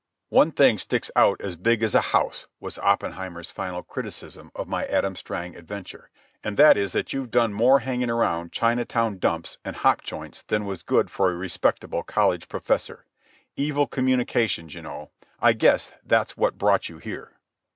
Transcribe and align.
"One 0.29 0.51
thing 0.51 0.79
sticks 0.79 1.11
out 1.15 1.41
as 1.41 1.55
big 1.55 1.83
as 1.83 1.93
a 1.93 2.01
house," 2.01 2.47
was 2.59 2.79
Oppenheimer's 2.79 3.51
final 3.51 3.83
criticism 3.83 4.51
of 4.55 4.67
my 4.67 4.83
Adam 4.87 5.15
Strang 5.15 5.55
adventure. 5.55 6.09
"And 6.43 6.57
that 6.57 6.75
is 6.75 6.93
that 6.93 7.13
you've 7.13 7.29
done 7.29 7.53
more 7.53 7.81
hanging 7.81 8.09
around 8.09 8.51
Chinatown 8.51 9.19
dumps 9.19 9.59
and 9.63 9.75
hop 9.75 10.01
joints 10.01 10.41
than 10.41 10.65
was 10.65 10.81
good 10.81 11.11
for 11.11 11.29
a 11.29 11.35
respectable 11.35 12.01
college 12.01 12.49
professor. 12.49 13.05
Evil 13.55 13.85
communications, 13.85 14.73
you 14.73 14.81
know. 14.81 15.11
I 15.39 15.53
guess 15.53 15.91
that's 16.03 16.35
what 16.35 16.57
brought 16.57 16.89
you 16.89 16.97
here." 16.97 17.33